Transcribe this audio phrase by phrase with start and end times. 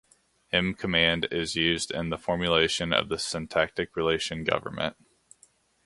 [0.51, 4.95] M-command is used in the formulation of the syntactic relation government.